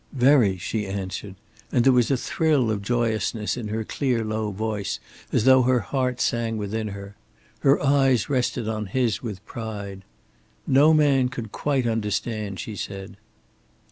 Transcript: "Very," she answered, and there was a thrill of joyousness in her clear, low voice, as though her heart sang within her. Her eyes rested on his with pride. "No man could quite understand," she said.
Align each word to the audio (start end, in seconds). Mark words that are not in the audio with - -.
"Very," 0.13 0.57
she 0.57 0.87
answered, 0.87 1.35
and 1.71 1.85
there 1.85 1.93
was 1.93 2.09
a 2.09 2.17
thrill 2.17 2.71
of 2.71 2.81
joyousness 2.81 3.55
in 3.55 3.67
her 3.67 3.83
clear, 3.83 4.25
low 4.25 4.49
voice, 4.49 4.99
as 5.31 5.43
though 5.45 5.61
her 5.61 5.81
heart 5.81 6.19
sang 6.19 6.57
within 6.57 6.87
her. 6.87 7.15
Her 7.59 7.79
eyes 7.83 8.27
rested 8.27 8.67
on 8.67 8.87
his 8.87 9.21
with 9.21 9.45
pride. 9.45 10.01
"No 10.65 10.91
man 10.91 11.29
could 11.29 11.51
quite 11.51 11.85
understand," 11.85 12.59
she 12.59 12.75
said. 12.75 13.15